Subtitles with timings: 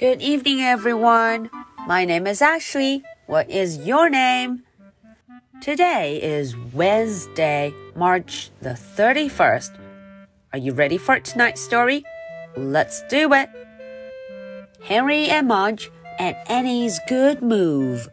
[0.00, 1.50] Good evening, everyone.
[1.86, 3.02] My name is Ashley.
[3.26, 4.62] What is your name?
[5.60, 9.70] Today is Wednesday, March the 31st.
[10.52, 12.04] Are you ready for tonight's story?
[12.56, 13.50] Let's do it.
[14.82, 18.08] Henry and Mudge and Annie's good move.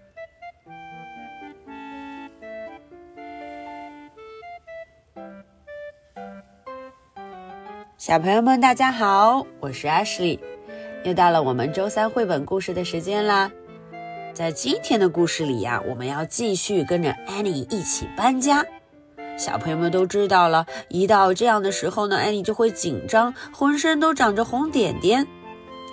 [7.98, 10.38] 小朋友们，大家好，我是 Ashley，
[11.05, 13.51] 又到了我们周三绘本故事的时间啦。
[14.35, 18.65] 在今天的故事里呀，我们要继续跟着 Annie 一起搬家。
[19.37, 25.27] 小朋友们都知道了，一到这样的时候呢，Annie 就会紧张，浑身都长着红点点。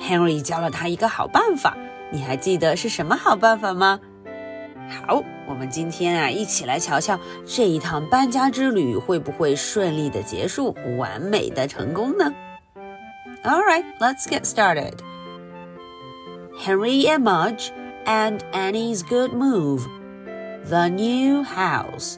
[0.02, 1.78] Henry 教了他一个好办法，
[2.12, 4.00] 你还记得是什么好办法吗？
[5.08, 12.32] 好，我们今天啊，一起来瞧瞧这一趟搬家之旅会不会顺利的结束，完美的成功呢
[13.46, 15.02] ？All right, let's get started.
[16.60, 17.72] Henry and Mudge
[18.06, 19.84] and Annie's good move.
[20.68, 22.18] The new house.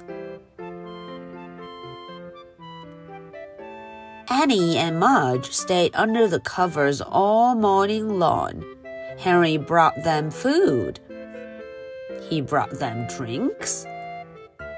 [4.30, 8.64] Annie and Mudge stayed under the covers all morning long.
[9.18, 11.00] Henry brought them food.
[12.30, 13.86] He brought them drinks.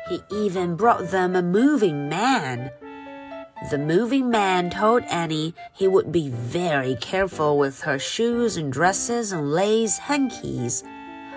[0.07, 2.71] He even brought them a moving man.
[3.67, 9.33] The moving man told Annie he would be very careful with her shoes and dresses
[9.33, 10.81] and lace hankies.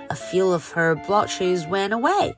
[0.09, 2.37] A few of her blotches went away.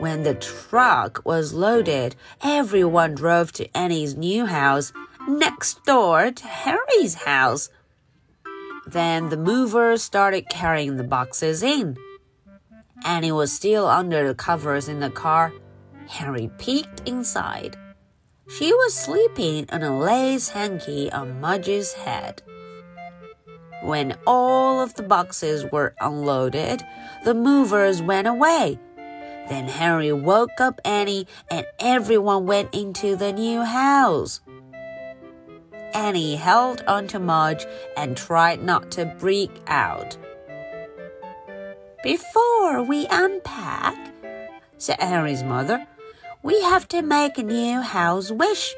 [0.00, 4.92] When the truck was loaded, everyone drove to Annie's new house
[5.28, 7.68] next door to Harry's house.
[8.86, 11.96] Then the movers started carrying the boxes in.
[13.04, 15.52] Annie was still under the covers in the car.
[16.08, 17.76] Harry peeked inside.
[18.58, 22.42] She was sleeping on a lace hanky on Mudge's head.
[23.82, 26.82] When all of the boxes were unloaded,
[27.24, 28.80] the movers went away.
[29.48, 34.40] Then Harry woke up Annie and everyone went into the new house.
[35.94, 37.64] Annie held onto Mudge
[37.96, 40.16] and tried not to break out.
[42.02, 43.96] Before we unpack,
[44.76, 45.86] said Harry's mother,
[46.42, 48.74] we have to make a new house wish.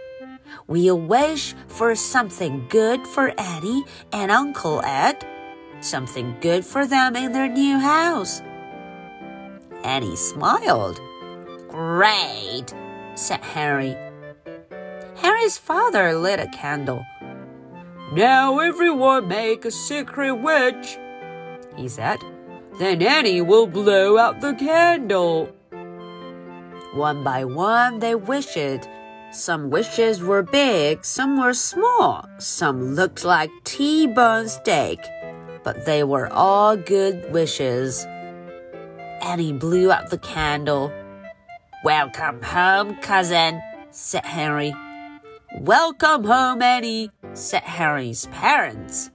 [0.67, 5.25] We'll wish for something good for Annie and Uncle Ed,
[5.81, 8.43] something good for them in their new house.
[9.85, 11.01] Annie smiled.
[11.69, 12.75] Great,
[13.15, 13.97] said Harry.
[15.17, 17.05] Harry's father lit a candle.
[18.13, 20.99] Now everyone make a secret wish,
[21.77, 22.19] he said.
[22.79, 25.55] Then Annie will blow out the candle.
[26.95, 28.87] One by one, they wished.
[29.33, 35.01] Some wishes were big, some were small, some looked like T bone steak,
[35.65, 38.05] but they were all good wishes.
[39.23, 40.93] Annie blew out the candle.
[41.83, 44.75] Welcome home, cousin, said Henry.
[45.61, 49.11] Welcome home, Annie, said Henry's parents.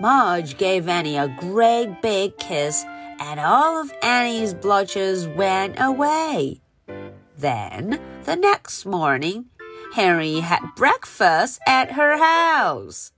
[0.00, 2.84] Marge gave Annie a great big kiss,
[3.20, 6.62] and all of Annie's blotches went away.
[7.36, 9.46] Then, the next morning,
[9.94, 13.12] Henry had breakfast at her house.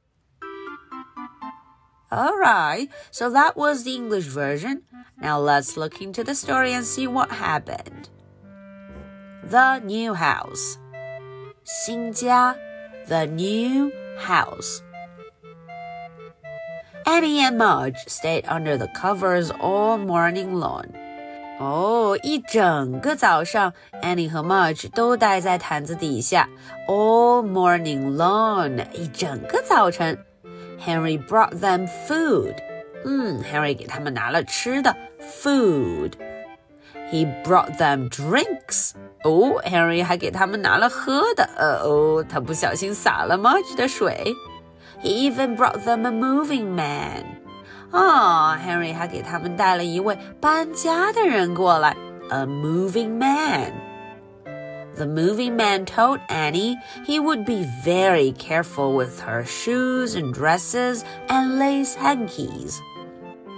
[2.11, 4.83] Alright, so that was the English version.
[5.21, 8.09] Now let's look into the story and see what happened.
[9.45, 10.79] The new house.
[11.65, 12.57] 新家,
[13.07, 14.83] the new house.
[17.07, 20.98] Annie and Marge stayed under the covers all morning long.
[21.60, 26.50] 哦，一整个早上，Annie 和 Mudge 都待在毯子底下，
[26.88, 30.18] all morning long，一整个早晨。
[30.86, 32.56] Henry brought them food，
[33.06, 38.94] 嗯，Henry 给他们拿了吃的，food。He brought them drinks，
[39.24, 44.34] 哦，Henry 还给他们拿了喝的，呃哦，他不小心洒了 Mudge 的水。
[45.04, 47.24] he even brought them a moving man.
[47.92, 51.96] 哦，Henry 还给他们带了一位搬家的人过来，
[52.30, 53.74] a moving man.
[54.96, 56.76] The moving man told Annie
[57.06, 62.78] he would be very careful with her shoes and dresses and lace hankies.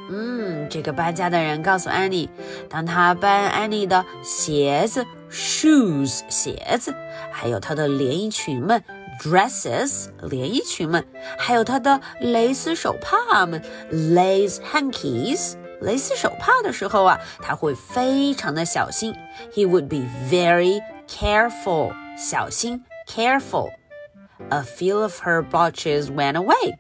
[0.10, 2.30] 嗯，这个搬家的人告诉安妮，
[2.70, 6.94] 当他搬安妮的鞋子 shoes 鞋子，
[7.32, 8.82] 还有她的连衣裙们
[9.22, 11.06] dresses 连衣裙们，
[11.38, 13.62] 还有她的蕾丝手帕们
[13.92, 19.14] lace hankies 蕾丝手帕的时候啊，他会非常的小心。
[19.54, 26.76] He would be very careful 小心 careful。A few of her blotches went away。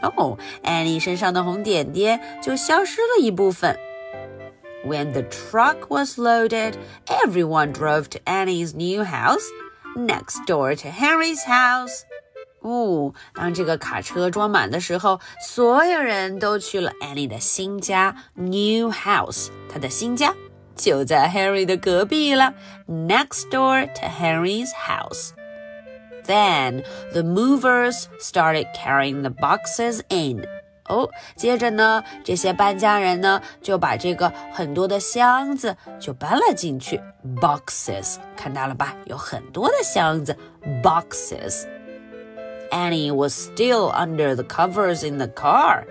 [0.00, 3.78] 哦，Annie 身上的红点点就消失了一部分。
[4.86, 6.74] When the truck was loaded,
[7.06, 9.44] everyone drove to Annie's new house,
[9.96, 12.02] next door to Henry's house.
[12.60, 20.34] 哦，当这个卡车装满的时候，所有人都去了 Annie 的新家 new house，她的新家
[20.74, 22.54] 就在 Harry 的隔壁了，
[22.88, 26.82] next door to Harry's house。Then
[27.12, 30.44] the movers started carrying the boxes in.
[30.89, 37.01] 哦，接着呢，这些搬家人呢就把这个很多的箱子就搬了进去。
[37.39, 38.93] Boxes，看到了吧？
[39.05, 40.37] 有很多的箱子
[40.83, 41.65] ，boxes。
[42.69, 45.83] Annie was still under the covers in the car.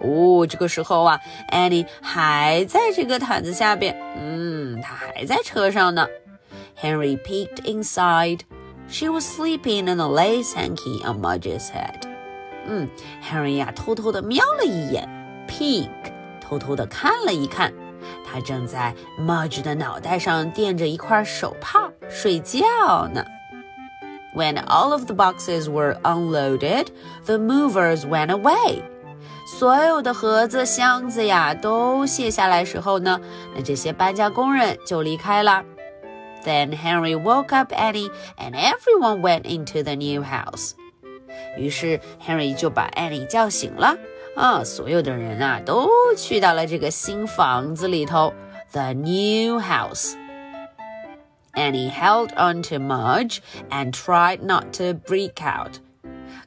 [0.00, 1.18] 哦，这个时候啊
[1.50, 6.06] ，Annie 还在这个毯子下边，嗯，她还在车上呢。
[6.80, 8.40] Henry peeked inside.
[8.88, 12.05] She was sleeping in a lace hanky on Mudge's head.
[12.67, 12.87] 嗯，
[13.23, 15.07] Henry 呀，偷偷的瞄了一眼，
[15.47, 15.89] peek，
[16.39, 17.73] 偷偷的看了一看，
[18.25, 23.25] 他正在 Mudge 的脑袋上垫着一块手帕睡觉呢。
[24.33, 26.87] When all of the boxes were unloaded,
[27.25, 28.81] the movers went away.
[29.45, 33.19] 所有的盒子、箱子呀都卸下来时候呢，
[33.53, 35.63] 那这些搬家工人就离开了。
[36.45, 40.71] Then Henry woke up Annie, and everyone went into the new house.
[41.57, 43.97] 于是 Henry 就把 Annie 叫醒了。
[44.35, 48.33] 啊，所有的人啊都去到了这个新房子里头，
[48.71, 50.13] the new house.
[51.53, 53.39] Annie held on to Mudge
[53.69, 55.79] and tried not to break out.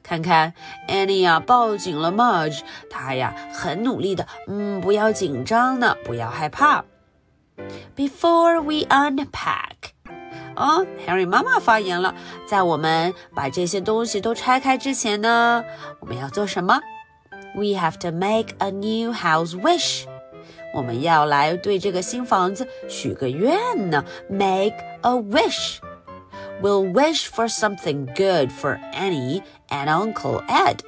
[0.02, 0.54] 看看
[0.88, 6.84] Annie 呀，抱紧了 Mudge，她呀很努力的，嗯，不要紧张呢，不要害怕。
[7.94, 9.92] Before we unpack，
[10.59, 12.13] 哦，Harry 妈妈发言了，
[12.45, 15.63] 在我们把这些东西都拆开之前呢，
[16.01, 16.81] 我们要做什么
[17.55, 20.03] ？We have to make a new house wish。
[20.73, 25.77] 我们要来对这个新房子许个愿呢，make a wish。
[26.61, 30.79] We'll wish for something good for Annie and Uncle Ed.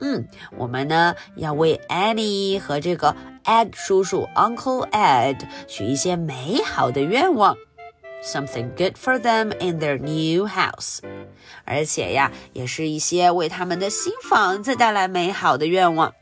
[0.00, 0.26] 嗯，
[0.56, 3.14] 我们呢要为 Annie 和这个
[3.44, 7.56] Ed 叔叔 Uncle Ed 许一些美好的愿望
[8.23, 10.99] ，something good for them in their new house。
[11.65, 16.13] 而且呀，也是一些为他们的新房子带来美好的愿望。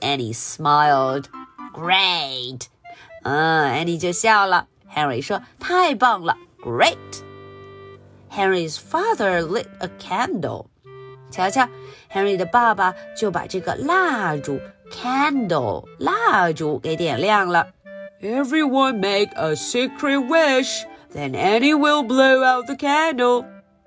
[0.00, 1.24] Annie smiled.
[1.72, 2.62] Great.
[3.22, 4.66] 嗯，Annie 就笑了。
[4.94, 6.96] Harry 说：“太棒了，Great。”
[8.30, 10.66] Henry's father lit a candle.
[11.30, 11.68] 瞧瞧，
[12.10, 14.60] Henry 的爸爸就把这个蜡烛
[14.90, 17.68] candle 蜡烛给点亮了。
[18.20, 20.82] Everyone make a secret wish,
[21.14, 23.44] then Annie will blow out the candle.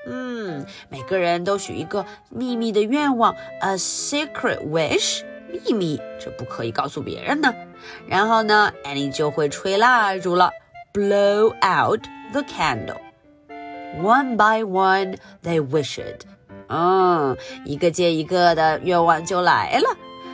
[0.08, 7.54] 嗯，每个人都许一个秘密的愿望，a secret wish，秘密，这不可以告诉别人呢。
[8.08, 10.52] 然后呢，Annie 就会吹蜡烛了，
[10.94, 12.02] blow out
[12.32, 16.22] the candle。one by one, they wished.
[16.68, 17.36] 嗯，
[17.66, 19.88] 一个接一个的愿望就来了。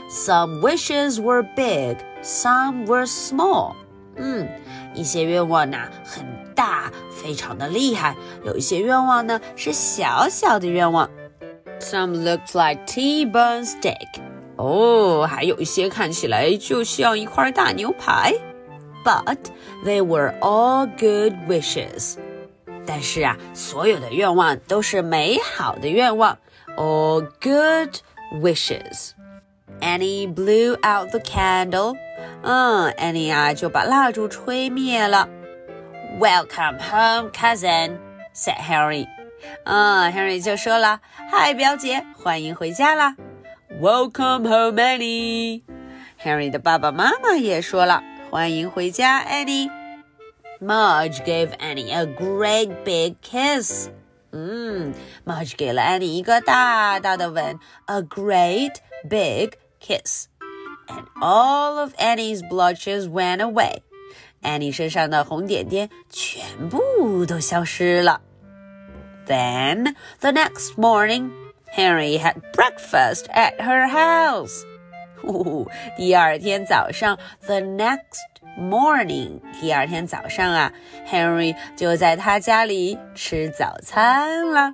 [0.09, 3.73] Some wishes were big, some were small.
[4.17, 4.47] 嗯，
[4.93, 6.25] 一些愿望呢很
[6.55, 8.13] 大，非常的厉害；
[8.43, 11.09] 有一些愿望呢是小小的愿望。
[11.79, 14.21] Some looked like T-bone steak.
[14.57, 18.33] 哦，还有一些看起来就像一块大牛排。
[19.03, 19.37] But
[19.83, 22.17] they were all good wishes.
[22.85, 26.37] 但是啊，所有的愿望都是美好的愿望，
[26.77, 27.95] all good
[28.41, 29.11] wishes.
[29.79, 31.95] Annie blew out the candle.
[32.43, 35.27] 嗯，Annie 啊就把蜡烛吹灭了。
[36.19, 37.97] Welcome home, cousin,"
[38.33, 39.07] said Harry.
[39.65, 43.15] 嗯，Harry 就说了：“嗨，表姐，欢迎回家啦。”
[43.81, 45.63] Welcome home, Annie.
[46.23, 49.69] Harry 的爸爸妈妈也说了：“欢迎回家，Annie。”
[50.61, 53.89] Mudge gave Annie a great big kiss.
[54.31, 54.93] 嗯，
[55.25, 58.75] Mudge 给了 Annie 一个大大的吻，a great
[59.09, 60.27] big kiss.
[60.87, 63.81] And all of Annie's blushes went away.
[64.45, 68.21] Annie 身上的红点点全部都消失了。
[69.27, 71.31] Then the next morning,
[71.75, 74.63] Henry had breakfast at her house.
[75.95, 77.99] 第二天早上，the next
[78.57, 80.73] morning，第二天早上啊，
[81.07, 84.73] Henry 就在他家里吃早餐了。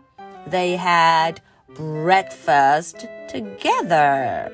[0.50, 1.36] They had
[1.76, 4.50] breakfast together.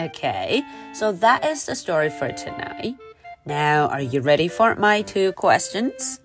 [0.00, 0.62] Okay,
[0.92, 2.96] so that is the story for tonight.
[3.46, 6.20] Now, are you ready for my two questions?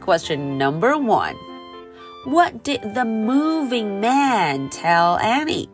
[0.00, 1.34] Question number one
[2.26, 5.68] What did the moving man tell Annie?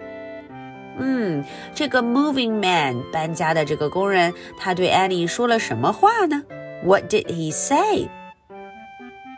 [0.99, 6.43] 嗯，这个 moving man 搬家的这个工人，他对 Annie 说了什么话呢？
[6.83, 8.09] What did he say?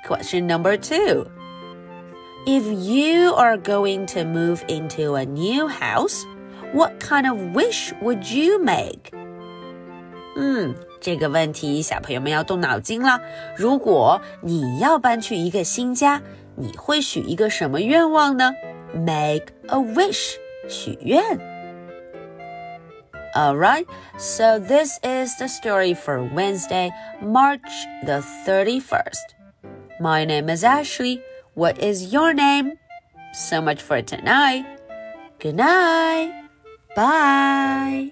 [0.07, 1.26] Question number two.
[2.47, 6.25] If you are going to move into a new house,
[6.73, 9.12] what kind of wish would you make?
[10.37, 13.21] 嗯，这个问题小朋友们要动脑筋了。
[13.57, 16.23] 如果你要搬去一个新家，
[16.57, 18.55] 你会许一个什么愿望呢？
[18.95, 20.37] Make a wish，
[20.69, 21.23] 许愿。
[23.35, 23.87] Alright,
[24.17, 26.90] so this is the story for Wednesday,
[27.21, 29.35] March the 31st.
[30.00, 31.21] My name is Ashley.
[31.55, 32.78] What is your name?
[33.35, 34.64] So much for tonight.
[35.38, 36.42] Good night.
[36.96, 38.12] Bye.